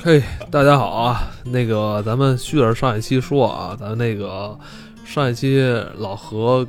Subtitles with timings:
[0.00, 1.28] 嘿，大家好啊！
[1.44, 4.56] 那个，咱们续着上一期说啊，咱那个
[5.04, 5.60] 上一期
[5.96, 6.64] 老何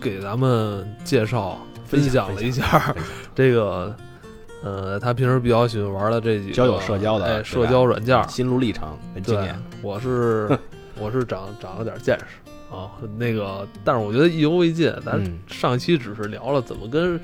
[0.00, 2.94] 给咱们介绍分享了一下
[3.36, 3.94] 这个，
[4.64, 8.28] 呃，他平时比较喜欢玩的这几个交友社交的哎，社交软件。
[8.28, 9.38] 心路历程很经
[9.80, 10.48] 我是
[10.98, 14.92] 我是长长了点见识啊，那个，但是我觉得意犹未尽。
[15.06, 17.18] 咱嗯上一期只是聊了怎么跟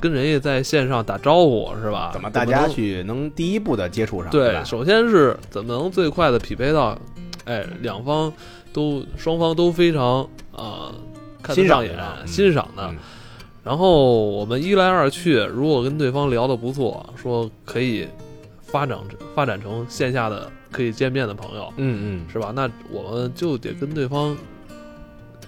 [0.00, 2.10] 跟人家在线上打招呼，是吧？
[2.12, 4.30] 怎么大家去能第一步的接触上？
[4.30, 6.98] 对，首先是怎么能最快的匹配到，
[7.44, 8.32] 哎，两方
[8.72, 10.22] 都双方都非常
[10.52, 10.92] 啊、
[11.42, 12.82] 看得上眼欣赏的、嗯欣赏的。
[12.90, 12.96] 嗯
[13.64, 18.08] 然后我们一来二去，如果跟对方聊得不错，说可以
[18.62, 18.98] 发展
[19.34, 22.50] 发展成线下的可以见面的朋友，嗯嗯，是吧？
[22.54, 24.34] 那我们就得跟对方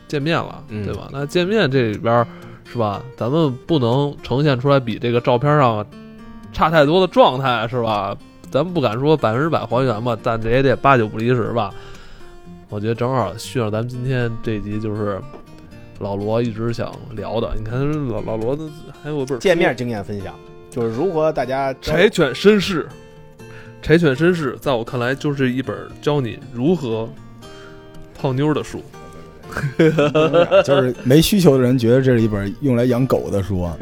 [0.06, 1.08] 见面了，嗯对吧？
[1.10, 2.26] 那见面这里边儿
[2.70, 3.02] 是吧？
[3.16, 5.84] 咱们不能呈现出来比这个照片上
[6.52, 8.16] 差太多的状态，是吧？
[8.50, 11.72] 咱们不敢说百分之百还原吧，但这也得八九不离十吧。
[12.68, 15.20] 我觉得正好续上咱们今天这一集，就是
[15.98, 17.52] 老罗一直想聊的。
[17.56, 18.64] 你看老老罗的
[19.02, 20.34] 还有本书见面经验分享，
[20.70, 22.88] 就是如何大家柴犬绅士，
[23.82, 27.08] 柴犬绅士，在我看来就是一本教你如何
[28.16, 28.80] 泡妞的书。
[30.64, 33.76] 就是没需求的人觉得这是一本用来养狗的书啊，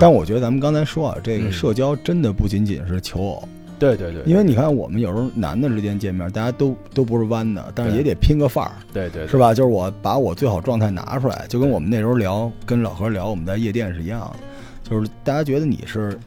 [0.00, 1.52] 但我觉得咱们刚才说啊，这个嗯。
[1.52, 9.36] 社交真的不仅仅是求偶，对对对，因为你看我们有时候男的之间见面，大家都都不是弯的，但是也得拼个范儿，对对是？
[9.36, 9.54] 吧？
[9.54, 16.18] 就是我把我最好状态拿出来，就跟我们那时候聊，跟老何聊我们在夜店是一样的，就是大家觉得你是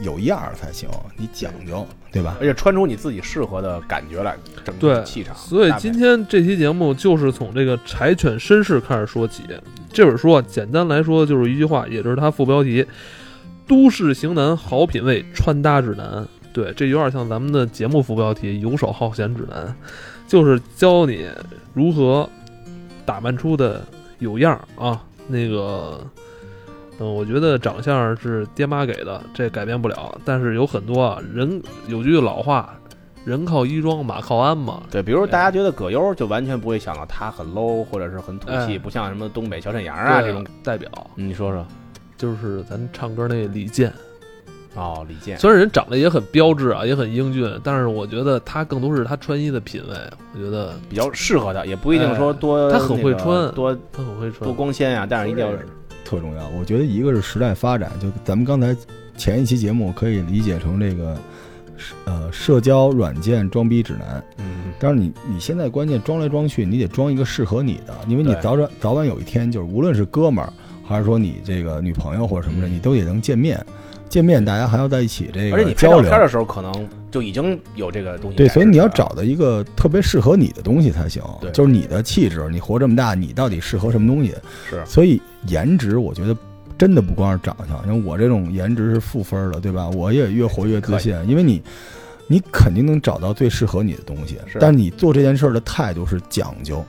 [0.00, 2.36] 有样儿才行，你讲究，对吧？
[2.40, 5.34] 而且穿出你自己适合的感觉来，整气场。
[5.34, 9.42] 所以今天这期节目就是从这个柴犬绅士开始说起。
[9.92, 12.86] 这本书啊，简单来说就是一句话，也就是它副标题：
[13.66, 16.26] 都市型男好品味穿搭指南。
[16.52, 19.74] 对，这有点像咱们的节目副标题“游手好闲指南”，
[20.28, 21.26] 就是教你
[21.74, 22.28] 如何
[23.04, 23.82] 打扮出的
[24.18, 25.02] 有样儿啊。
[25.28, 26.04] 那个，
[27.02, 30.16] 嗯，我觉得长相是爹妈给的，这改变不了。
[30.24, 32.72] 但是有很多啊，人有句老话，
[33.24, 34.84] 人靠衣装，马靠鞍嘛。
[34.88, 40.46] 对，比如大家觉得葛优，就完全不会想到他很 low 或者是很土气，哎不像什么东北小沈阳啊这种。
[40.62, 41.66] 代表，嗯你说说。
[42.16, 43.92] 就是咱唱歌那李健，
[44.76, 45.36] 哦，李健。
[45.40, 49.96] 虽然人长得也很标致啊，也很英俊，但是我觉得他更多是他穿衣的品味。
[50.32, 54.54] 我觉得比较适合他，也不一定说多、哎他很会那个穿多他很会穿多。
[54.54, 55.50] 光鲜啊，但是一定要
[56.12, 56.46] 特重要。
[56.50, 58.76] 我觉得一个是时代发展，就咱们刚才
[59.16, 61.16] 前一期节目可以理解成这个，
[62.04, 64.22] 呃，社交软件装逼指南。
[64.36, 70.52] 嗯，但是你你现在关键装来装去，你得装一个适合你的，因为你对早晚早晚有一天，就是无论是哥们儿，
[70.84, 73.58] 还是说你这个女朋友或者什么的，嗯你都得能见面。
[74.12, 76.70] 见面大家还要在一起这而且你个交流拍照片，的时候，可能
[77.10, 78.46] 就已经有这个东西对。
[78.46, 81.50] 所以你要找到一个特别适合你的东西才行对。
[81.52, 84.34] 就是你的气质，你活这么大，你到底适合什么东西？
[84.68, 86.36] 是所以颜值，我觉得
[86.76, 89.88] 真的不光是长相，像我这种颜值是负分的，对吧？
[89.88, 91.62] 我也越活越自信，因为你，
[92.26, 96.84] 你肯定能找到最适合你的东西，是但是你做这件事儿的态度是讲究，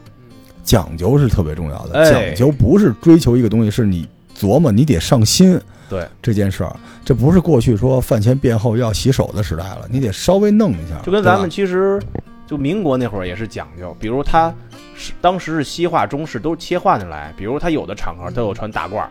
[0.61, 1.99] 讲究是特别重要的。
[1.99, 4.05] 哎讲究不是追求一个东西，是你
[4.37, 5.57] 琢磨，你得上心。
[5.89, 6.07] 对。
[6.21, 12.01] 这件事儿，这不是过去说饭前便后要洗手的时代了，你得稍微弄一下，就跟咱们其实
[12.47, 14.53] 就民国那会儿也是讲究，比如他
[14.95, 19.09] 是当时是西化中式都是切换着来，比如他有的场合都有穿大褂儿，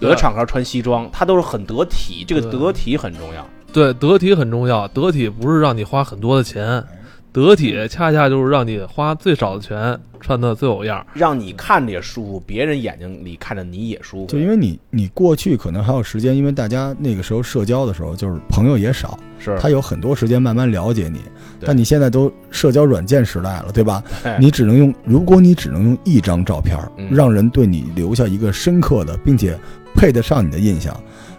[0.00, 3.46] 有的场合穿西装，他都是很得体，这个得体很重要。
[3.72, 4.86] 对，得体很重要。
[4.88, 6.84] 得体不是让你花很多的钱，
[7.32, 11.06] 得体恰恰就是让你花最少的钱，穿的最有样儿。
[11.14, 14.38] 让你看着也舒服，别人眼睛里看着你也舒服就。
[14.38, 21.20] 因为你你过去可能还有时间，因为大家那个时候社交的时候，就是朋友也少，是他有很多时间慢慢了解你。
[21.64, 24.02] 但你现在都社交软件时代了，对吧？
[24.24, 29.58] 哎你只能用，如果你只能用一张照片，嗯让人对你留下一个深刻的，并且
[29.94, 30.94] 配得上你的印象。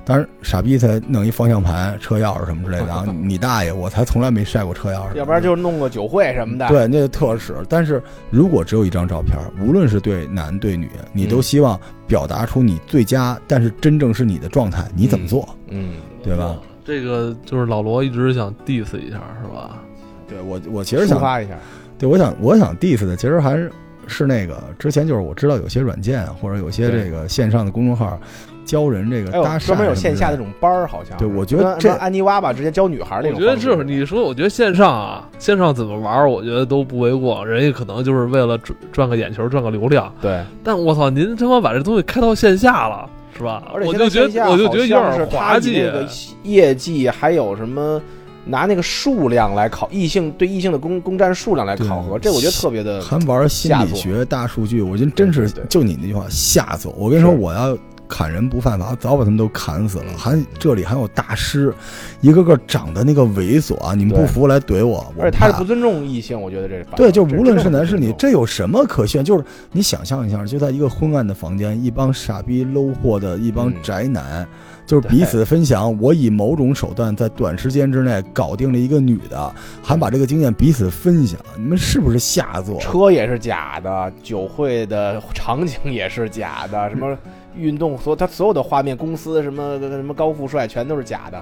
[0.06, 3.06] 当然，傻逼才弄一方向盘、车钥匙什么之类的啊！
[3.24, 5.16] 你大爷，我才从来没晒过车钥匙。
[5.16, 6.68] 要不然就弄个酒会什么的。
[6.68, 7.56] 对，那个特使。
[7.70, 15.48] 但是如果只有一张照片，无论是对男对女，你都嗯希望表达出你最佳，但是真正是你的状态，你怎么做？
[15.70, 16.58] 嗯，对吧？
[16.86, 19.80] 这个就是老罗一直想 diss 一下，是吧？
[20.28, 21.58] 对我，我其实想，发一下。
[21.98, 23.72] 对我想，我想 diss 的，其实还是
[24.06, 28.20] 是那个之前就是我知道有些软件或者有些这个线上的公众号
[28.63, 30.44] 教人这个专门有线下的这。
[30.44, 33.36] 种班儿，好像对我觉得这安妮娃吧直接教女孩那种。
[33.36, 37.48] 我觉得这会儿你说，我觉得线上啊，线上怎么玩儿，我觉得都不为过。
[37.48, 40.13] 人家可能就是为了赚赚个眼球，赚个流量。
[40.21, 43.63] 对，但我操，您他妈把这东西开到线下了，是吧？
[43.74, 45.81] 而且我就觉得，我就觉得有点滑稽。
[45.83, 46.06] 个
[46.44, 48.01] 业绩还有什么
[48.44, 57.06] 拿那个数量来考异性对异性的攻攻占数量来考核，这我觉得特别的还玩心理学大数据，我觉得真是就你那句话吓走我！
[57.06, 57.77] 我跟你说，我要
[58.08, 60.06] 砍人不犯法，早把他们都砍死了。
[60.08, 61.74] 嗯还这里还有大师，
[62.22, 63.94] 一个个长得那个猥琐啊！
[63.94, 69.24] 你们不服来怼我，我怕而且他是不尊重异性，我觉得这是对，就无论是男是女，这有什么可炫？
[69.24, 74.48] 就是你想象一下，就在一个昏暗的房间，一帮傻逼 low 货的一帮嗯宅男，
[74.86, 82.80] 就是彼此分享，我以某种手段在短时间之内搞定了一个女的，还把这个经验彼此分享，你们是不是下作？
[82.80, 87.18] 车也是假的，酒会的场景也是假的，什么
[87.58, 91.42] 运动所他所有的画面，公司什么什么高富帅全都是假的，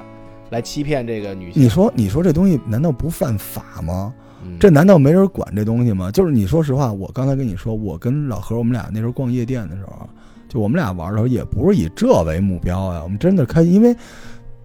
[0.50, 1.62] 来欺骗这个女性。
[1.62, 4.14] 你说，你说这东西难道不犯法吗？
[4.44, 6.10] 嗯这难道没人管这东西吗？
[6.10, 10.10] 就是你说实话，我刚才跟你说，我跟老何我们俩那时候逛夜店的时候，
[10.50, 13.96] 就我们俩玩的时候，也不是以这为目标呀，我们真的开心，因为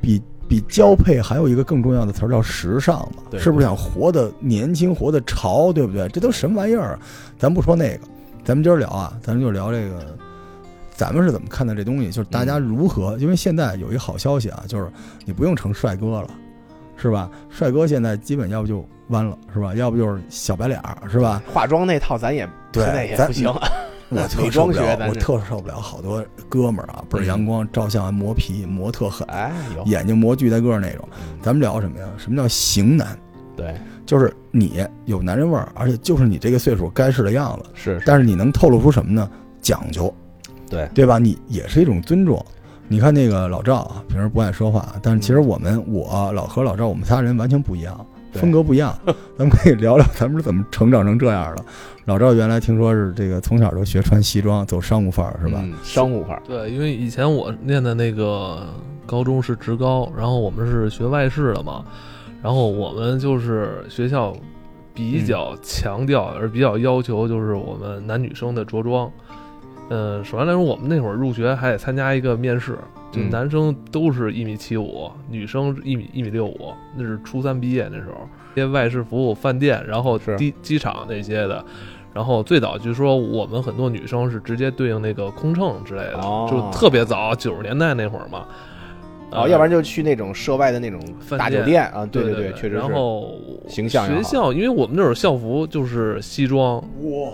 [0.01, 6.09] 比 比交配还有一个更重要的词儿叫时尚嘛，是不是想活得年轻，活得潮，对不对？
[6.09, 6.99] 这都什么玩意儿啊？
[7.37, 8.01] 咱不说那个，
[8.45, 10.17] 咱们今儿聊啊，咱们就聊这个。
[10.97, 12.11] 咱们是怎么看待这东西？
[12.11, 13.17] 就是大家如何？
[13.19, 14.91] 因为现在有一个好消息啊，就是
[15.25, 16.31] 你不用成帅哥了，
[16.97, 17.31] 是吧？
[17.51, 19.75] 帅哥现在基本要不就弯了，是吧？
[19.75, 21.43] 要不就是小白脸儿，是吧？
[21.53, 23.47] 化妆那套咱也对现在也咱不行，
[24.09, 29.53] 我特受不了，我特受不了，好多哥们儿啊，倍儿阳光，照相磨皮磨特狠，哎
[29.85, 31.07] 眼睛磨巨大个儿那种。
[31.19, 32.07] 嗯咱们聊什么呀？
[32.17, 33.17] 什么叫型男？
[33.57, 39.29] 对就是你有男人味儿，而且就是你这个岁数该是的样子，是但是你能透露出什么呢？
[39.61, 40.15] 讲究，
[40.69, 41.19] 对对吧？
[41.19, 42.45] 你也是一种尊重。
[42.89, 48.97] 你看那个老赵啊，平时不爱说话，但是其实我们我老何老赵我们仨人完全不一样，风格不一样。
[49.37, 51.65] 咱们可以聊聊咱们是怎么成长成这样的。
[52.05, 55.61] 老赵原来听说是这个从小就学穿西装，走商务范儿是吧？
[55.65, 58.69] 嗯商务范儿，对，因为以前我念的那个
[59.05, 61.85] 高中是职高，然后我们是学外事的嘛，
[62.41, 64.33] 然后我们就是学校
[64.95, 69.11] 比较强调，而比较要求就是我们男女生的着装。
[69.89, 72.77] 呃，首先来说，我们那会儿入学还得参加一个面试，
[73.13, 78.29] 就嗯男生都是一米七五，女生一米一米六五，那是初三毕业那时候。
[78.55, 81.65] 这些外事服务、饭店，然后是机机场那些的，
[82.15, 88.47] 然后最早据说我们很多女生是直接对应那个空乘之类的，哦就特别早，九十年代那会儿嘛。
[89.31, 90.99] 哦，呃要不然就去那种涉外的那种
[91.37, 92.75] 大酒店店啊，对对对，确实是。
[92.77, 93.35] 然后
[93.69, 97.33] 形象学校，因为我们那会儿校服就是西装，哇，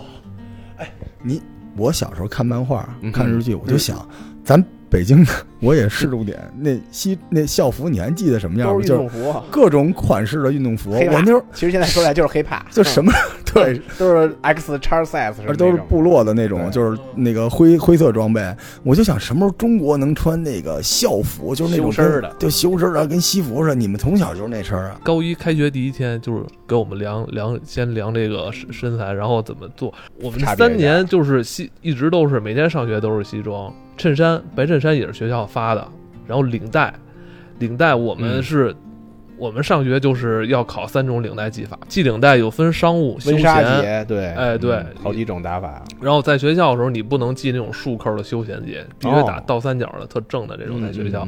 [0.77, 0.91] 哎，
[1.23, 1.41] 你
[1.75, 4.07] 我小时候看漫画嗯、看日剧，我就想，
[4.43, 8.81] 咱北京的我也是重点， 那西那校服你还记得什么样吗？
[8.83, 9.09] 就
[9.49, 13.11] 各种款式的运动服，我那时候其实现在说来就是黑怕，就什么
[13.53, 18.41] 对， 都是 X 叉 size，而都是部落的那种，就是那个灰灰色装备。
[18.83, 23.75] 我就想什么时候中国能穿那个校服，就是那种修身儿的就修身儿啊，跟西服似的。
[23.75, 24.99] 你们从小就是那身儿啊？
[25.03, 29.93] 高一开学第一天就是给我们量量，先量这个身身材，然后怎么做。
[30.21, 35.87] 我们三年就是西，一直都是每天上学都是西装，衬衫白衬衫也是学校发的，
[36.25, 36.93] 然后领带，
[37.59, 38.75] 领带我们嗯是。
[39.37, 44.75] 我们上学就是要考三种领带系法，系领带有分商务、休闲，节，对，哎对。
[44.75, 50.81] 嗯好几种打法，然后在学校的时候，你不能系那种束扣的休闲节，必须打哦倒三角的、特正的这种。
[50.81, 51.27] 在学校、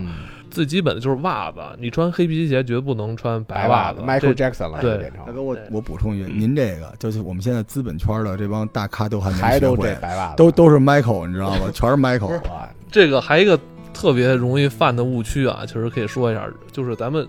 [0.50, 5.12] 最基本的就是袜子，你穿黑皮鞋绝不能穿白袜子，Michael Jackson 了，对。
[5.36, 11.70] 我我补充一句，嗯您这个就是我们现在资本圈的这帮大咖都还没学会，白袜子，都都是 Michael，你知道吗？
[11.74, 12.40] 全是 Michael。
[12.50, 13.60] 哇，这个还一个
[13.94, 17.28] 特别容易犯的误区啊，其实可以说一下，就是咱们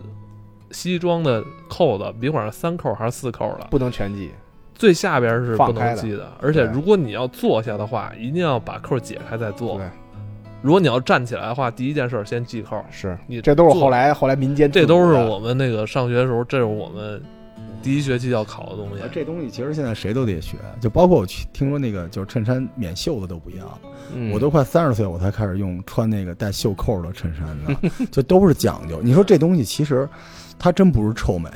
[0.70, 4.30] 西装的扣子，别管是三扣还是四扣的，不能全系，
[4.74, 6.30] 最下边是不能系的。
[6.40, 9.86] 而且如果你要坐下的话，一定要把扣解开再坐对。
[10.62, 12.82] 如果你要站起来的话，第一件事先系扣。
[12.90, 17.22] 是，你这都是后来后来民间这都是我们那个上学的时候，这是我们
[17.82, 19.04] 第一学期要考的东西。
[19.12, 23.78] 这东西其实现在谁都得学，就包括我去听说那个就是衬衫免袖子都不一样，
[24.12, 29.00] 嗯我都快三十岁我才开始用穿那个带袖扣的衬衫呢， 就都是讲究。
[29.02, 30.08] 你说这东西其实
[30.58, 31.48] 它真不是臭美，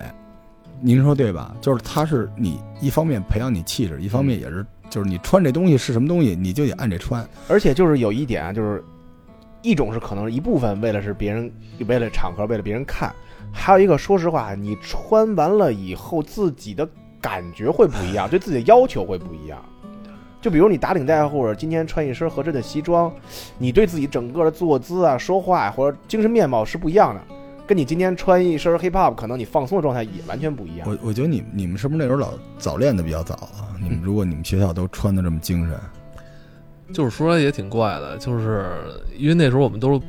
[0.80, 1.54] 您说对吧？
[1.60, 7.26] 就是它是你一方面培养你气质，一方面也是就是你穿这东西是什么东西，你就得按这穿。
[7.48, 8.82] 而且就是有一点啊，就是
[9.62, 11.50] 一种是可能一部分为了是别人
[11.86, 13.14] 为了场合为了别人看，
[13.52, 16.88] 还有一个说实话，你穿完了以后自己的
[17.20, 19.62] 感觉会不一样， 对自己的要求会不一样。
[20.40, 23.12] 就比如你打领带，或者今天穿一身合身的西装，
[23.58, 27.20] 你对自己整个的坐姿啊、说话或者精神面貌是不一样的，
[27.70, 30.88] 跟你今天穿一身 hip hop，可能你放松的状态也完全不一样。
[30.90, 33.70] 我我觉得你你们是不是那时候老早练的比较早啊？
[33.80, 35.78] 你们如果你们学校都穿的这么精神，
[36.92, 38.72] 就是说也挺怪的，就是
[39.16, 40.00] 因为那时候我们都是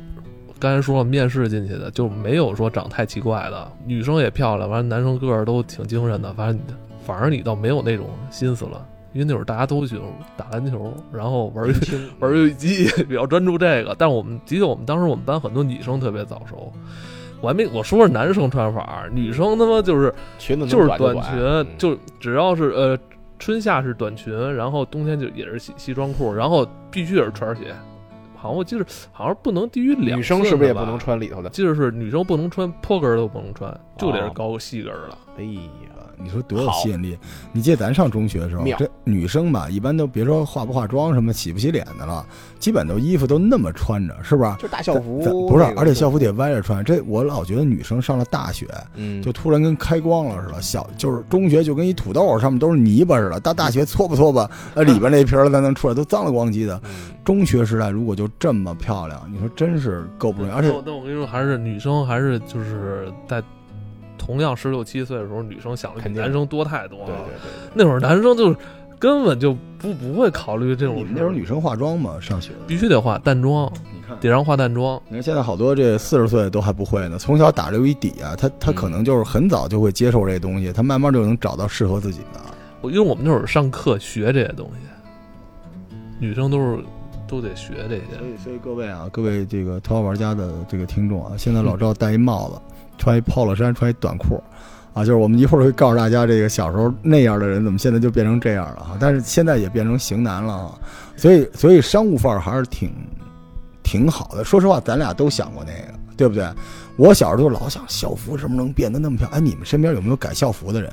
[0.58, 6.76] 刚才说了，面试进去的就没有说长太奇怪的，女生也漂亮，完了男生个儿都挺精神的，反正
[7.06, 10.04] 反而你倒没有那种心思了，因为那会儿大家都喜欢
[10.36, 11.64] 打篮球，然后玩
[12.18, 13.94] 玩游戏机， 比较专注这个。
[13.96, 16.72] 但是我们的确，我们当时我们班很多女生特别早熟。
[17.42, 22.96] 我还没我说是男生穿法，女生他妈就是裙子就是短裙，嗯就只要是呃
[23.38, 27.74] 春夏是短裙，然后冬天就也是西西装裤，然后必须也是穿鞋。
[28.36, 30.98] 好像我记得好像不能低于两女生是不是也不能？
[30.98, 31.50] 穿里头的？
[31.50, 35.18] 记得是女生不能穿坡跟儿都不能穿，就得是哦高细跟儿的。
[35.38, 35.60] 哎呀，
[36.22, 37.18] 你说多有吸引力？
[37.52, 42.24] 你记得咱上中学的时候，这女生吧，一般都别说化不化妆什么、洗不洗脸的了，
[42.58, 44.50] 基本都衣服都那么穿着，是不是？
[44.58, 46.84] 就大校服，不是那，个而且校服得歪着穿。
[46.84, 50.60] 这我老觉得女生上了大学，嗯，就突然跟开光了似的。
[50.60, 56.80] 小就是中学就跟一土豆上面都是泥巴似的，到大学搓吧搓吧，呃里边那皮儿才能出来，都脏了光叽的。
[56.84, 56.90] 嗯
[57.24, 60.52] 中学时代如果就这么漂亮，你说真是够不容易。
[60.52, 63.40] 而且我跟你说，还是女生还是就是在
[64.24, 67.06] 同样十六七岁的时候，女生想的比肯定男生多太多了。
[67.06, 68.56] 对对对那会儿男生就是
[69.00, 71.00] 根本就不不会考虑这种事。
[71.00, 72.18] 你们那时候女生化妆吗？
[72.20, 74.16] 上学必须得化淡妆，你看。
[74.20, 75.00] 得让化淡妆。
[75.08, 82.40] 你看现在好多这四十岁都还不会呢，从小打留一底啊，他他嗯可能就是很早就会接受这东西，他慢慢就能找到适合自己的。
[82.80, 86.78] 我因为我们那会儿上课学这些东西，女生都是
[87.26, 88.18] 都得学这些。
[88.18, 92.60] 所以，所以各位啊，各位这个头号玩家的这个听众啊，现在老赵戴一帽子，
[92.98, 94.42] 穿一 polo 衫，穿一短裤，
[94.92, 100.78] 啊，就是我们一会儿会告诉大家，这个小时候那样的人怎么现在就变成这样了哈，但是现在也变成型男了哈，
[101.16, 102.90] 所以，所以商务范儿还是挺
[103.82, 104.44] 挺好的。
[104.44, 106.46] 说实话，咱俩都想过那个，对不对？
[106.96, 109.38] 我小时候就老想校服什么能变得那么漂亮？
[109.38, 110.92] 哎，你们身边有没有改校服的人？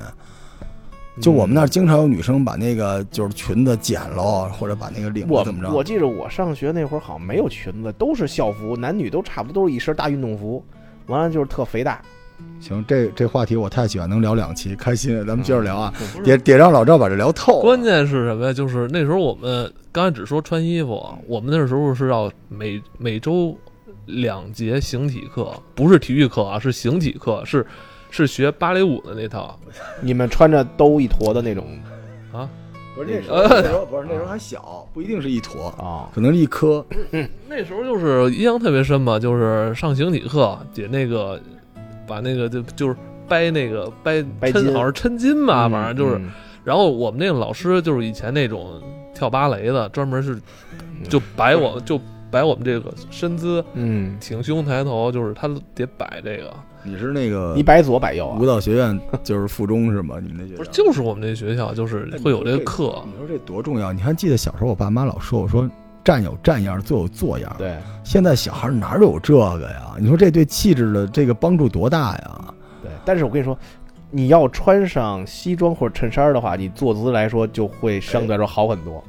[1.20, 5.70] 就我们那儿经常有女生把那个就是裙子剪了，或者把那个领子我怎么着？
[5.70, 10.64] 我记着我上学那会儿好像没有裙子，都是校服，男女都差不多都是一身大运动服，
[11.10, 12.00] 完了就是特肥大。
[12.58, 15.14] 行，这这话题我太喜欢，能聊两期，开心。
[15.26, 17.60] 咱们接着聊啊，不是得得让老赵把这聊透。
[17.60, 18.52] 关键是什么呀？
[18.52, 23.54] 就是那时候我们刚才只说穿衣服，我们那时候是要每每周
[24.06, 27.66] 两节形体课，不是体育课啊，是形体课，是
[28.10, 29.58] 是学芭蕾舞的那套。
[30.00, 31.78] 你们穿着兜一坨的那种
[32.94, 36.84] 不是那时候那时候不是那时候还小，不一定是一坨，啊，可能是一颗。
[37.48, 41.40] 那时候就是印象特别深嘛，就是上形体课得那个
[42.06, 42.96] 把那个就就是
[43.28, 46.16] 掰那个掰掰抻，好像是抻筋吧，嗯反正就是。
[46.18, 46.30] 嗯
[46.62, 48.82] 然后我们那个老师就是以前那种
[49.14, 50.38] 跳芭蕾的，专门是
[51.08, 51.98] 就摆我就
[52.30, 56.54] 摆我们这个身姿，嗯，挺胸抬头，就是他得摆这个。
[56.82, 58.46] 你是那个你摆左摆右啊舞？
[58.46, 60.16] 蹈学院 就是附中是吗？
[60.20, 63.92] 你们那学校不是，就是我们那学校就是会有这个课，你说这多重要？
[63.92, 65.68] 你还记得小时候我爸妈老说我说
[66.02, 67.54] 站有站样，坐有坐样。
[67.58, 69.94] 对，现在小孩哪有这个呀？
[69.98, 72.54] 你说这对气质的这个帮助多大呀？
[72.82, 73.56] 对，但是我跟你说，
[74.10, 79.04] 你要穿上西装或者衬衫的话，你坐姿来说就会相对来说好很多。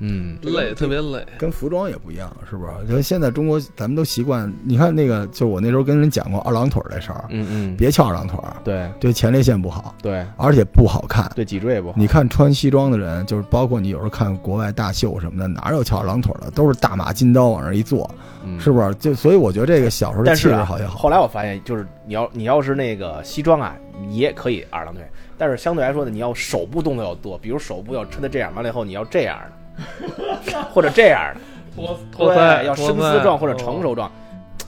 [0.00, 1.24] 嗯，累，特别累。
[1.38, 2.70] 跟服装也不一样，是不是？
[2.86, 11.30] 就现在中国咱们都习惯，你看那个，就我那时候跟人讲过二郎腿儿这事儿，嗯嗯，别翘二郎腿，对对前列腺不好，对而且不好看。
[11.34, 11.94] 对，脊椎也不好。
[11.96, 16.50] 你看穿西装的人，就是包括你有时候看国外大秀什么的，哪有翘二郎腿的？
[16.52, 18.08] 都是大马金刀往那一坐，
[18.44, 18.94] 嗯是不是？
[18.94, 20.96] 就所以我觉得这个小时候的气但是啊质好也好。
[20.96, 23.74] 后来我发现，就是你要你要是那个西装啊，
[24.06, 25.02] 你也可以二郎腿，
[25.36, 29.52] 但是相对来说呢，你要手部动作要多，比如手部要抻的这样，完了以后你要这样的，
[30.72, 31.40] 或者这样的，
[31.74, 34.10] 脱脱对腮，要深思状或者哦成熟状，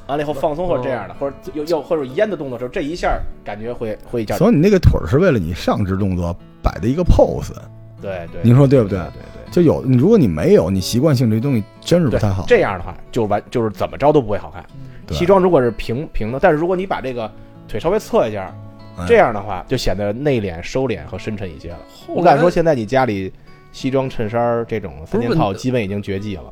[0.06, 7.52] 完了以后放松或者这样的，或者又又或者烟的动作时候，这一下感觉会会一下，所以你那个腿儿是为了你上肢动作摆的一个 pose，
[8.00, 9.04] 对对，您说对不对对？
[9.04, 9.40] 对对。
[9.50, 12.44] 就有你，如果你没有，你习惯性这东西真是不太好。
[12.46, 14.64] 这样的话，就完就是怎么着都不会好看。
[15.10, 17.28] 西装如果是平平的，但是如果你把这个
[17.66, 18.54] 腿稍微侧一下，
[18.96, 21.78] 哎这样的话就显得内敛、收敛和深沉一些了。
[22.06, 23.32] 我敢说，现在你家里
[23.72, 26.44] 西装、衬衫这种三件套，基本已经绝迹了。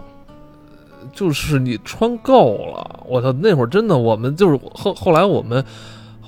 [1.13, 3.33] 就是你穿够了，我操！
[3.33, 5.65] 那会儿真的，我们就是后后来我们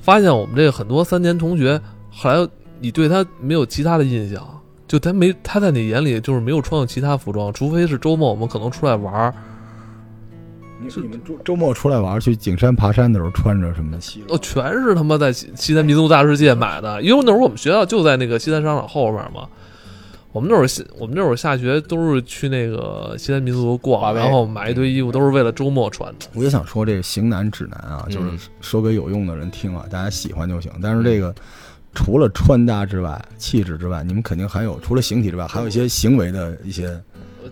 [0.00, 1.78] 发现，我们这个很多三年同学，
[2.10, 4.42] 后来你对他没有其他的印象，
[4.86, 9.34] 就他没他在你眼里就是没有穿过其他服装，除非是周末我们可能出来玩儿，
[10.80, 19.46] 你你们周周末出来玩，去景山爬山的时候穿着什么西哦，全是他妈在西西南民族大世界买的，因为那会儿我们学校就在那个西单商场后面嘛。
[20.32, 26.26] 我们那会儿下我们那会儿下学都是去那个西南民族华逛，为然后买一堆衣服，都是为了周末穿的。
[26.34, 30.70] 我也想说这个型男指南啊，嗯就是说给有用的人听啊，大家喜欢就行。
[30.80, 31.34] 但是这个
[31.94, 37.00] 除了穿搭之外，气质之外，你们肯定还有除了形体之外，还有一些行为的一些。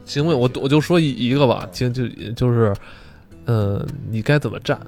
[0.04, 2.06] 行为，我我就说一一个吧，就就
[2.36, 2.72] 就是
[3.46, 4.78] 呃，你该怎么站？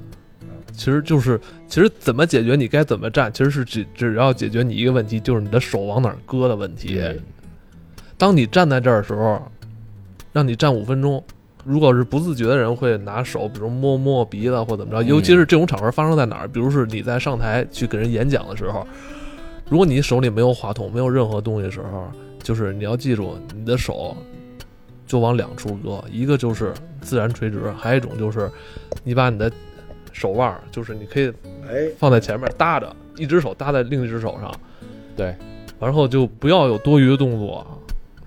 [0.71, 7.01] 其实就是，其实怎么解决你该怎么站，其实是只只要解决你一个问题，就是你的手往哪儿搁的问题。
[8.21, 9.41] 当你站在这儿的时候，
[10.31, 11.23] 让你站五分钟，
[11.65, 15.07] 如果是不自觉的人会拿手，比如摸摸鼻子或怎么着，嗯。
[15.07, 18.85] 尤其是这种场合发生在哪儿，比如是你在上台去给人演讲的时候，
[19.67, 22.11] 如果你手里没有话筒，没有任何东西的时候，
[22.43, 24.15] 就是你要记住，你的手
[25.07, 28.47] 就往两处搁，一个就是自然垂直，还有一种就是
[29.03, 29.51] 你把你的
[30.11, 31.33] 手腕儿，就是你可以
[31.67, 34.53] 哎，放在前面搭着，一只手搭在另一只手上，
[35.17, 35.35] 对，
[35.79, 37.65] 然后就不要有多余的动作，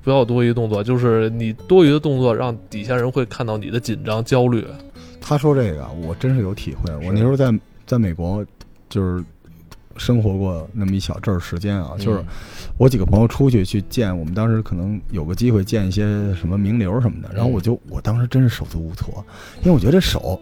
[0.04, 4.64] 不要多余动作，就是你多余的动作让底下人会看到你的紧张、焦虑。
[5.20, 6.94] 他说这个我真是有体会。
[7.04, 7.52] 我那时候在
[7.87, 8.44] 在美国
[8.90, 9.25] 就是
[9.96, 12.26] 生活过那么一小阵儿时间啊，就是嗯
[12.76, 16.02] 我几个朋友出去去见，我们当时可能有个机会见一些
[16.34, 19.25] 什么名流什么的，然后我就我当时真是手足无措，
[19.61, 20.38] 因为我觉得这手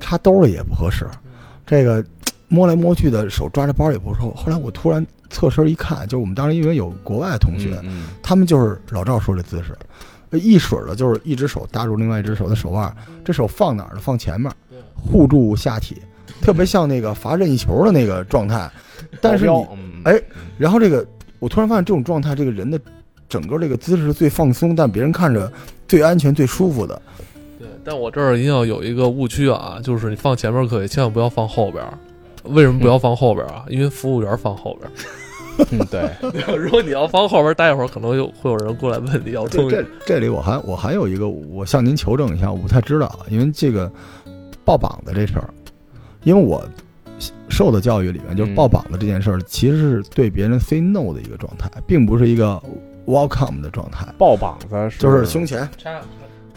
[0.00, 1.06] 插兜里也不合适，
[1.64, 2.04] 这个
[2.48, 4.30] 摸来摸去的手抓着包也不受。
[4.32, 9.76] 后来我突然侧身一看，就是我们当时因为有国外同学，嗯他们就是老赵说这姿势，
[10.38, 14.00] 一水儿的就是一只手搭住另外一只手的手腕，这手放哪儿呢？
[14.02, 14.50] 放前面，
[14.94, 15.96] 护住下体，
[16.40, 18.70] 特别像那个罚任意球的那个状态。
[19.20, 19.66] 但是你
[20.04, 20.20] 哎
[20.56, 21.06] 然后这个，
[21.38, 22.80] 我突然发现这种状态，这个人的
[23.28, 25.50] 整个这个姿势是最放松，但别人看着
[25.86, 27.00] 最安全、最舒服的。
[27.58, 31.92] 对，但我这儿一定要有一个误区啊，就是你放前面可以，千万不要放后边儿。
[32.48, 33.64] 为什么不要放后边儿啊？
[33.68, 34.92] 因为服务员放后边儿。
[35.72, 36.08] 嗯 对，
[36.56, 39.70] 如果你要放后边儿，待会儿可能有会有人过来问你要东西。
[39.70, 43.90] 这这里我还我还有一个，我向您求证一下，我不太知道啊，因为这个
[44.64, 45.50] 抱膀子这事儿，
[46.22, 46.64] 因为我
[47.48, 52.62] 受的教育里面，就是嗯抱膀子这件事儿，其实是对别人 say no 的一个状态，并不是一个
[53.04, 55.68] welcome 的状态，抱膀子是就是胸前。
[55.76, 56.00] 插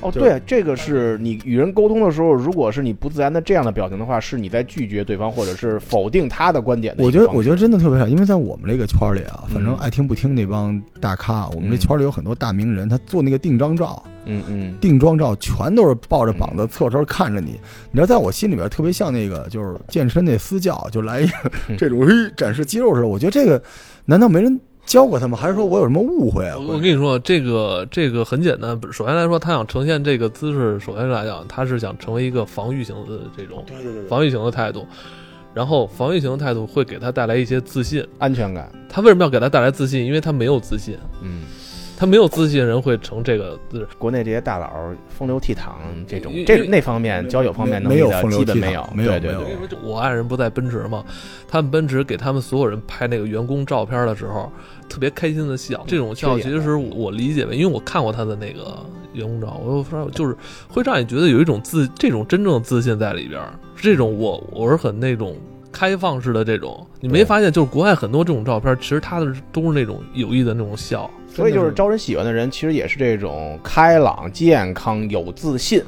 [0.02, 7.30] 哦，对，这个是你与人沟通的时候，如果是你不自然的这样的表情的话，是你在拒绝对方或者是否定他的观点的我觉得。
[7.32, 17.60] 我觉得真的特别少，因为在我们这个圈里啊，反正嗯爱听不听那帮大咖，我们这嗯圈里有很多大名人，他做那个定妆照，嗯嗯，定妆照全都是抱着膀子侧身看着你。
[17.92, 21.34] 你知道，在我心里边特别像那个就是健身那私教，就来一个
[21.70, 23.08] 嗯这种嘿展示肌肉似的。
[23.08, 23.62] 我觉得这个
[24.06, 24.60] 难道没人
[24.92, 25.38] 教过他吗？
[25.38, 26.58] 还是说我有什么误会啊？
[26.58, 28.78] 我我跟你说，这个这个很简单。
[28.92, 34.86] 首先来说，他想呈现这个姿势，首先来讲，他是想成为一个防御型的这种对对对防御型的态度，
[35.54, 38.06] 然后防御型的态度会给他带来一些自信。
[38.20, 38.70] 安全感。
[38.90, 40.06] 他为什么要给他带来自信？
[40.06, 41.44] 因为他没有自信，嗯，
[41.98, 43.88] 他没有自信的人会成这个姿势。
[43.98, 44.70] 国内这些大佬
[45.08, 45.72] 风流倜傥
[46.06, 51.02] 这种这那方面交友方面能力的没有风基本没有，没有没有对对对因为我爱人不在奔驰嘛，
[51.48, 54.52] 他们奔驰给他们所有人拍那个员工照片的时候，
[54.92, 55.82] 特别开心的笑。
[55.88, 60.36] 这种笑其实我理解为，因为我看过他的那个员工照，我就说就是
[60.68, 63.58] 会让你觉得有一种自这种真正的自信在里边儿。
[63.78, 65.38] 这种我我是很那种
[65.72, 71.10] 开放式的这种，你没发现就是国外很多这种照片，其实他的都是那种有意的那种笑。
[71.34, 75.82] 所以就是招人喜欢的人，其实也是这种开朗、健康、有自信，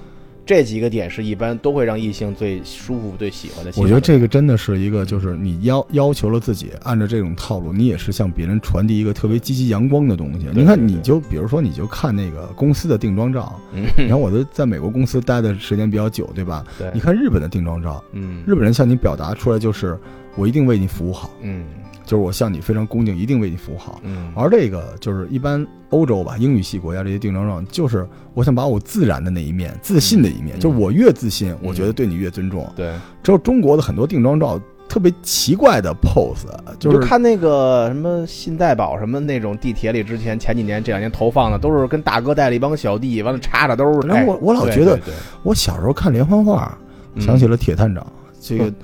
[0.46, 3.72] 这几个点是一般都会让异性最舒服、最喜欢的。
[3.78, 10.48] 我觉得这个真的是一个，就是你要要求了自己，按照这种套路，你也是向别人传递一个特别积极阳光的东西。
[10.54, 16.66] 你看，你就比如说，你就看那个公司的定妆照，嗯，你看我都在美国公司待的时间比较久，对吧？
[16.78, 19.98] 对，你看日本的定妆照，嗯，日本人向你表达出来就是
[20.36, 21.64] 我一定为你服务好，嗯
[22.06, 24.00] 就是我向你非常恭敬，一定为你服务好。
[24.04, 32.70] 嗯，而这个就是一般欧洲吧，英语系国家这些定妆照，就是我想把我自然的那一面、自信的一面，嗯就是我越自信，我觉得对你越尊重。
[32.76, 36.46] 对，只有中国的很多定妆照特别奇怪的 pose，
[36.78, 44.08] 就就是看那个什么信贷宝什么那种地铁里，之前前几年这两年投放的，都是跟大哥带了一帮小弟，完了插的都是。
[44.08, 45.00] 然后我我老觉得
[45.42, 46.78] 我小时候看连环画，
[47.16, 48.06] 嗯想起了铁探长，
[48.42, 48.72] 这个。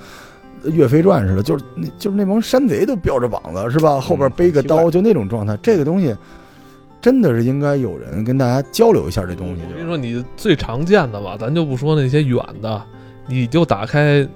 [0.64, 4.00] 岳飞传似的，就是那就是那帮山贼都吊着膀子是吧？
[4.00, 5.56] 后边背个刀，就那种状态。
[5.62, 6.14] 这个东西
[7.00, 9.62] 真的是应该有人跟大家交流一下这东西。
[9.70, 12.82] 我跟你说，你最常见的吧，咱就不说那些远的，
[13.26, 14.26] 你就打开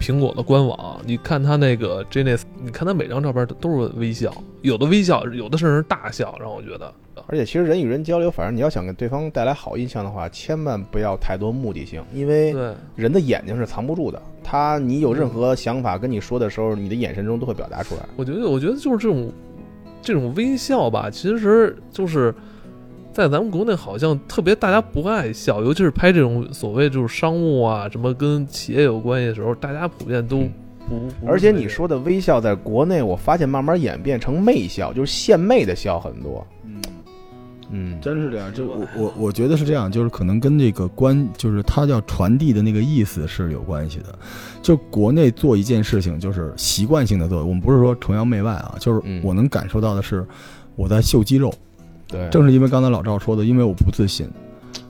[0.00, 6.92] 苹果的官网，你看他那个 Genius，你看他每张照片都是微笑，有的微笑，有的甚至是大笑，让我觉得。
[7.26, 14.20] 而且其实人与人交流，反正你要想给对方带来好印象的话，千万不要太多目的性，因为对，人的眼睛是藏不住的。
[14.44, 18.02] 他你有任何想法跟你说的时候，你的眼神中都会表达出来。
[18.14, 19.32] 我觉得，我觉得就是这种
[20.02, 22.32] 这种微笑吧，其实就是
[23.12, 30.46] 在咱们国内好像特别大家不爱笑，尤其是拍这种所谓就是商务啊，什么跟企业有关系的时候，大家普遍都不。
[31.26, 36.46] 而且你说的微笑，在国内我发现慢慢演变成媚笑，就是献媚的笑很多。
[37.70, 38.52] 嗯，嗯，真是这样。
[38.52, 44.18] 就我我我觉得是这样，就是可能跟这个关，就是他要传递的那个意思是有关系的。
[44.62, 50.26] 就国内做一件事情，就是习惯性的做，我们不是说崇洋媚外啊，就是嗯我能感受到的是
[50.76, 51.52] 我在秀肌肉。
[52.06, 54.28] 对，正是因为刚才老赵说的，因为我不自信，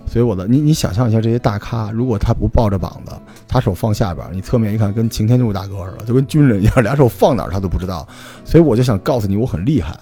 [0.07, 3.13] 所以我的你你想象一下这些大咖，如果他不抱着膀子，
[3.47, 8.07] 他手放下边，你侧面一看跟擎天柱大哥似的，就跟军人一样，俩手放哪儿他都不知道。
[8.45, 9.99] 所以我就想告诉你，我很厉害。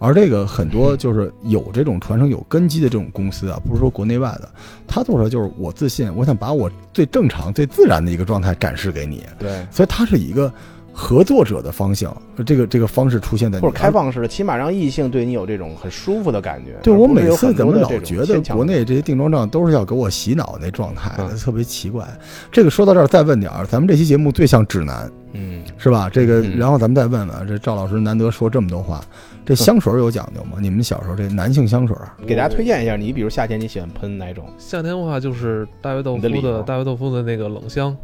[0.00, 4.48] 而这个很多就是有这种传承有根基的这种公司啊，不是说国内外的，
[4.88, 10.52] 他做出来就是我自信，我想把我最正常、最自然的一个状态展示给你，对，所以他是一个
[10.92, 16.76] 合作者的方向，这个这个方式出现在你或者开放式的，起码让异性对你有这种很舒服的感觉。
[16.82, 22.06] 对我每次怎么老觉得国内这些定妆照都是要给我洗脑那状态，嗯特别奇怪。
[22.50, 26.10] 这个说到这儿再问点儿，咱们这期节目最像指南嗯，是吧？
[26.10, 29.00] 这个嗯然后咱们再问问，这赵老师难得说这么多话，
[29.46, 30.58] 这香水有讲究吗？
[30.60, 37.96] 你们小时候这男性香水，给大家推荐一下，你比如夏天你喜欢喷哪种夏天的话就是大卫豆腐的的大卫豆腐的那个冷香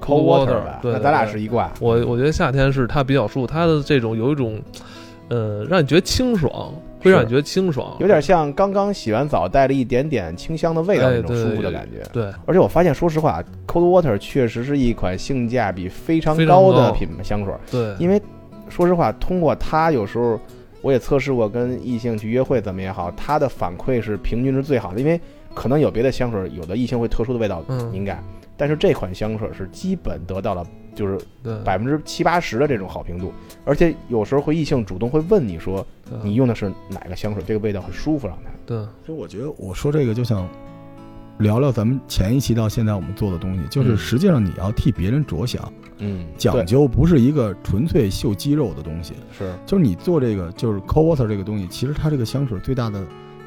[0.00, 0.78] cold water 吧？
[0.82, 1.70] 对，那咱俩是一挂。
[1.80, 4.60] 我我觉得夏天是它比较舒服，它的这种有一种，
[5.28, 12.02] 呃，让你觉得清爽，会让你觉得清爽，有点像刚刚洗完澡，带了一点点清香的味道哎那种舒服的感觉。
[12.12, 17.54] 对，而且我发现，说实话，Cold Water 确实是一款性价比非常高高的品牌香水。
[17.70, 18.20] 对，因为
[18.68, 20.38] 说实话，通过它有时候
[20.82, 25.00] 我也测试过跟异性去约会怎么也好，它的反馈是平均是最好的。
[25.00, 25.20] 因为
[25.54, 28.22] 可能有别的香水，有的异性会特殊的味道嗯敏感，
[28.56, 31.56] 但是这款香水是基本得到了就是对。
[31.62, 33.32] 百分之七八十的这种好评度，
[33.64, 35.86] 而且有时候会异性主动会问你说
[36.22, 38.50] 你用的是哪个香水，这个味道很舒服让他。
[38.64, 38.76] 对。
[39.04, 40.48] 所以我觉得我说这个就想
[41.38, 43.96] 聊聊咱们前一期到现在我们做的东西，就是嗯。
[43.96, 49.14] 实际上你要替别人着想，嗯，讲究不是一个纯粹秀肌肉的东西。
[49.36, 49.52] 是。
[49.66, 53.04] 就是你做这个就是 cold water 这个东西，其实它这个香水最大的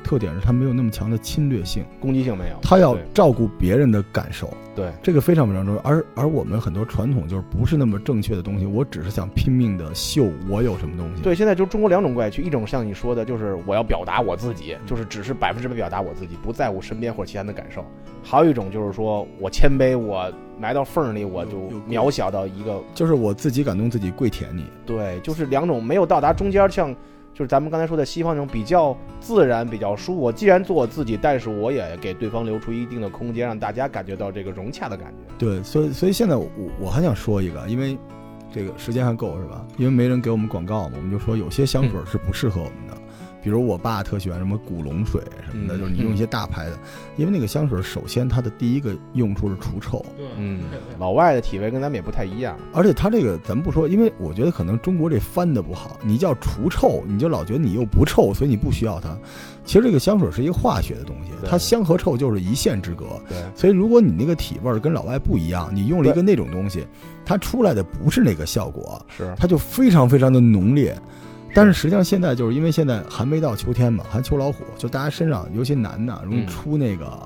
[0.10, 5.82] 特点是它没有那么强的侵略性，攻击性没有，它要照顾别人的感受，对这个非常非常重要。
[5.82, 11.22] 而而我们很多传统就是不是那么正确的东西，我只是想拼命的秀我有什么东西。
[11.22, 17.84] 对，现在就中国两种怪趣，一种像你说的，就是我要表达我自己，就是只是百分之百表达我自己，不在乎身边或者其他人的感受；
[18.24, 20.28] 还有一种就是说我谦卑，我
[20.60, 24.65] 埋到缝儿里，我就渺小到一个就是我自己感动自己，跪舔你。
[24.88, 26.95] 对，就是两种没有到达中间，像
[27.39, 30.19] 就是咱们刚才说的西方那种比较自然、比较舒服。
[30.19, 35.34] 我既然做我自己，但是我也给对方留出一定的空间，让大家感觉到这个融洽的感觉。
[35.38, 36.49] 对，所以所以现在我
[36.82, 37.97] 我还想说一个，因为
[38.52, 39.65] 这个时间还够是吧？
[39.78, 42.99] 因为没人给我们广告嘛，我们就说有些香水是不适合我们的，
[43.41, 46.78] 比如我爸特喜欢什么古龙水什么的，嗯就是你用一些大牌的，
[47.17, 50.06] 因为那个香水首先它的第一个用处是除臭，
[50.38, 50.62] 嗯，
[50.99, 52.58] 老外的体味跟咱们也不太一样。
[52.73, 59.17] 而且它这个咱们不说，因为我觉得可能中国这翻的不好，你叫除臭，你就老觉得你又不臭，所以你不需要它。
[59.63, 63.06] 其实这个香水是一个化学的东西，它香和臭就是一线之隔。
[63.30, 66.86] 对，所以如果你那个体味跟老外不一样，你用了一个那种东西，
[67.23, 70.97] 它出来的不是那个效果，是它就非常非常的浓烈。
[71.54, 77.20] 但是实际上现在就是因为现在还没到秋天嘛，还秋老虎，就大家身上尤其男的容易嗯出那个、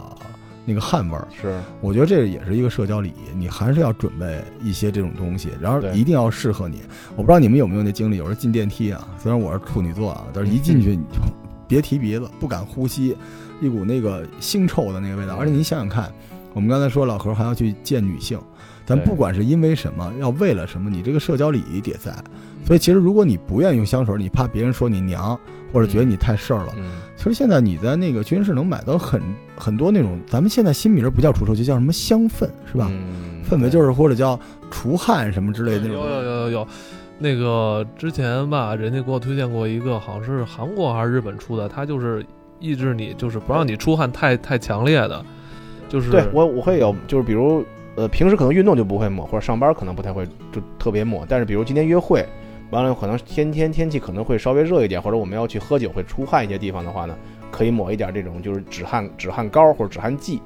[0.66, 1.28] 那个汗味儿。
[1.42, 6.82] 是，我觉得这也是一个社交礼仪，你还是要准备一些这种东西，然后一定要适合你。
[7.16, 11.20] 我不知道你们有没有那经历，有时候进电梯啊，虽然我是处女座啊，但是一进去你就
[11.68, 13.18] 别提鼻子，不敢呼吸，
[13.62, 15.36] 一股那个腥臭的那个味道。
[15.36, 16.12] 嗯而且你想想看，
[16.54, 18.40] 我们刚才说老何还要去见女性，
[18.86, 22.14] 咱不管是因为什么，要为了什么，你这个社交礼仪得在。
[22.66, 25.38] 所以其实如果你不愿意用香水，你怕别人说你娘，
[25.72, 29.22] 或者觉得你太事儿了，嗯，其实现在你在那个军市能买到很
[29.58, 32.90] 很多那种，咱们现在新名儿不叫除臭，剂叫什么香氛，是吧？
[32.90, 34.40] 嗯氛围就是或者叫
[34.72, 36.10] 除汗什么之类的那有有。
[36.10, 36.68] 有有有，
[37.20, 42.26] 那个之前吧，人家给我推荐过一个，好像是韩国还是日本出的，它就是
[42.60, 45.24] 抑制你，就是不让你出汗太太强烈的，
[45.90, 52.26] 就是对我我会有，就是比如呃，平时可能运动就不会抹，或者上班可能不太会就特别抹，但是比如今天约会，
[52.72, 57.16] 完了可能天天天气可能会稍微热一点，或者我们要去喝酒会出汗一些地方的话呢，
[57.52, 60.42] 可以抹一点这种就是止汗止汗膏或者止汗剂，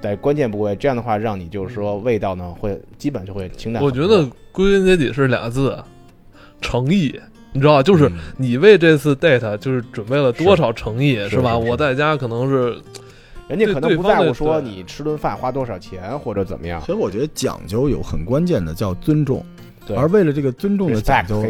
[0.00, 3.82] 在关键部位，这样的话让你就是说味道呢会基本就会清淡。
[3.82, 5.78] 我觉得归根结底是俩字，
[6.60, 7.18] 诚意。
[7.52, 7.82] 你知道吧？
[7.82, 11.54] 就是嗯你为这次 date 就是准备了多少诚意，是是吧？
[11.54, 12.76] 是是我在家可能是
[13.48, 19.44] 人家可能不在乎说你吃顿饭花多少钱或者怎么样，所以我觉得讲究有很关键的叫尊重，
[19.86, 21.44] 对而为了这个尊重的讲究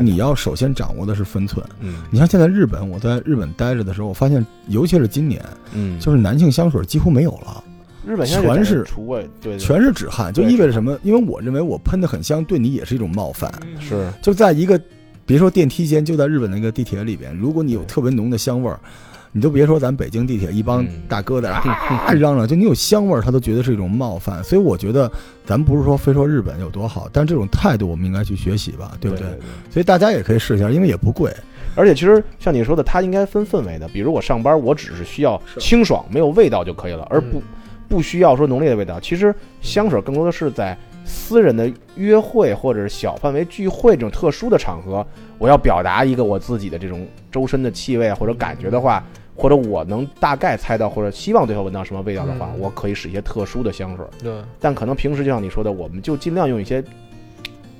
[0.00, 1.64] 你要首先掌握的是分寸。
[1.80, 7.62] 嗯你像现在日本，我在日本待着的时候，我发现，尤其是今年，嗯，就是男性香水几乎没有了，
[8.06, 10.98] 日本现在全是除味，对对全是止汗，就意味着什么？
[11.02, 13.52] 因为我认为我喷的很香，对你也是一种冒犯。
[13.78, 14.80] 是就在一个
[15.26, 18.80] 别说电梯间，就在日本那个地铁里边，如果你有特别浓的香味儿，
[19.32, 24.44] 你都别说咱北京地铁一帮嗯大哥在那啊 嚷嚷，就你有香味儿，他都觉得是一种冒犯。
[24.44, 25.10] 所以我觉得
[25.46, 29.26] 咱不是说非说日本有多好，但这种态度我们应该去学习吧，对不对？
[29.70, 31.34] 所以大家也可以试一下，因为也不贵。
[31.74, 33.88] 而且其实像你说的，它应该分氛围的。
[33.88, 37.42] 比如我上班，我只是需要清爽、没有味道就可以了，而不嗯
[37.88, 39.00] 不需要说浓烈的味道。
[39.00, 45.06] 其实香水更多的是在私人的约会或者是小范围聚会这种特殊的场合，
[45.38, 49.02] 我要表达一个我自己的这种周身的气味或者感觉的话，
[49.42, 54.06] 或者我能大概猜到或者希望对方闻到什么味道的话，嗯我可以使一些特殊的香水。
[54.22, 56.80] 对，但可能平时就像你说的，我们就尽量用一些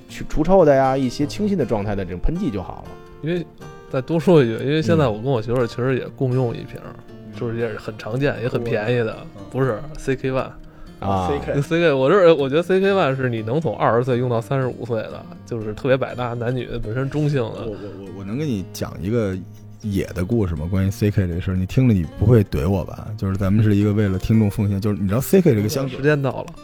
[0.08, 2.90] 去除臭的呀，一些清新的状态的这种喷剂就好了。
[3.22, 3.46] 因为
[3.88, 6.90] 再多说一句，因为现在嗯我跟我媳妇儿其实也共用一瓶儿，
[7.38, 9.16] 就是也是很常见也很便宜的，
[9.48, 10.50] 不是 CK One。
[10.98, 17.64] 啊 CK，CK，我这儿我觉得 CK One 是你能从二十岁用到三十五岁的，就是特别百搭，男女本身中性的。
[17.66, 19.36] 我我我我能跟你讲一个
[19.82, 20.66] 野的故事吗？
[20.70, 23.08] 关于 CK 这事儿，你听了你不会怼我吧？
[23.16, 26.54] 就是咱们是一个为了听众奉献，就是你知道 CK 这个香水时，间到了，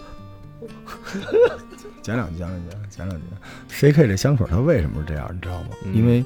[2.03, 3.25] 讲两句，讲两句，讲两句。
[3.69, 5.69] CK 这香水它为什么是这样，你知道吗？
[5.85, 6.25] 嗯因为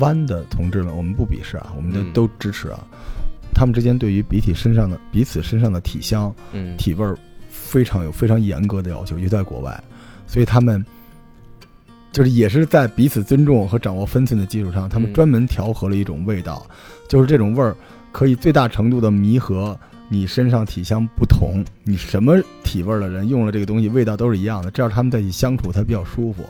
[0.00, 2.78] 弯的同志们，我们不鄙视啊，我们嗯都都支持啊。
[3.54, 7.16] 他们之间对于彼体身上的彼此身上的体香、嗯，体味儿
[7.48, 9.84] 非常有非常严格的要求，尤其在国外，
[10.26, 10.84] 所以他们
[12.14, 15.12] 就是也是在彼此尊重和掌握分寸的基础上，他们嗯。
[15.12, 16.64] 专门调和了一种味道，
[17.08, 17.76] 就是这种味儿
[18.12, 19.76] 可以最大程度的弥合
[20.08, 26.44] 你身上体香不同，你什么体味儿的人用了这个东西，味道都是一样的，这样他们在一起相处才比较舒服。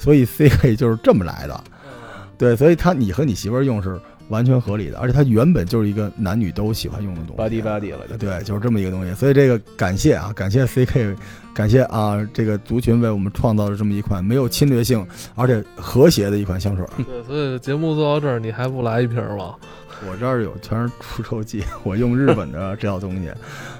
[0.00, 1.64] 所以 CK 就是这么来的，
[2.36, 9.14] 对，所以他你和你媳妇儿用是完全合理的，而且它原本就是一个男女都喜欢用的东西 body body 了，对，就是这么一个东西。
[9.14, 11.14] 所以这个感谢啊，感谢 CK，
[11.54, 16.86] 感谢啊这个族群为我们创造了这么一款没有侵略性而且和谐的一款香水。
[16.96, 19.54] 对，所以节目做到这儿，你还不来一瓶儿吗？
[20.08, 23.30] 我这儿有全是除臭剂，我用日本的 这套东西。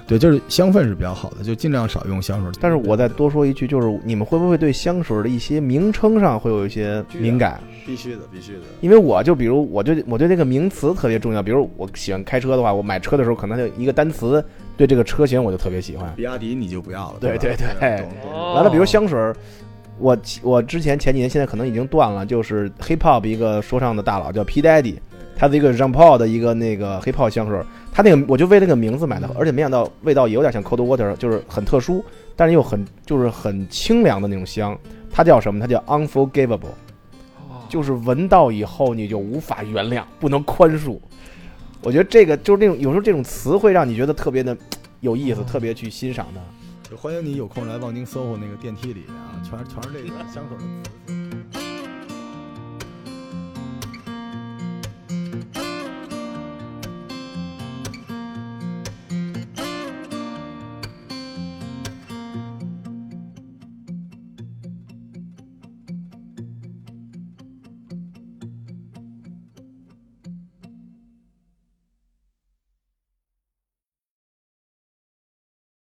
[0.07, 2.51] 对，就是香氛是比较好的，就尽量少用香水。
[2.61, 7.59] 但是我再多说一句，就是你们会不会对香水的一些名称上会有一些敏感？
[7.85, 8.59] 必须的，必须的。
[8.81, 14.43] 因为我就比如我对我对这个名词特别重要，比如我喜欢开车的话，我买车的时候可能就一个单词，
[14.77, 16.13] 对这个车型我就特别喜欢。
[16.15, 19.33] 比亚迪你就不要了，对对对懂懂哦完了，比如香水，
[19.97, 24.97] 我我之前前几年现在可能已经断了，就是 hip hop 一个说唱的大佬叫 P Daddy，
[25.37, 32.03] 他的一个 Jean Paul 的一个那个 hip hop 香水儿，他那个我就为那个名字买的，而且没想到味道也有点像 Cold Water，就是很特殊，
[32.35, 34.77] 但是又很就是很清凉的那种香。
[35.11, 35.59] 它叫什么？
[35.59, 36.73] 它叫 Unforgivable，
[37.49, 40.99] 哦就是闻到以后你就无法原谅，不能宽恕。
[41.81, 44.55] 我觉得这个就是那种有时候这种词会让你觉得特别的
[45.01, 46.41] 有意思，特别去欣赏它。
[46.89, 50.63] 就欢迎你有空来望京 SOHO 那个电梯里啊，全是全是这个香水的
[51.07, 51.14] 词。